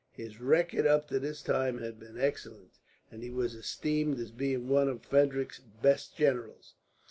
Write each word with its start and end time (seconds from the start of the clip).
His 0.13 0.39
record 0.41 0.87
up 0.87 1.07
to 1.09 1.19
this 1.19 1.43
time 1.43 1.77
had 1.77 1.99
been 1.99 2.17
excellent, 2.19 2.79
and 3.11 3.21
he 3.21 3.29
was 3.29 3.53
esteemed 3.53 4.19
as 4.19 4.31
being 4.31 4.67
one 4.67 4.89
of 4.89 5.05
Frederick's 5.05 5.59
best 5.59 6.17
generals. 6.17 6.73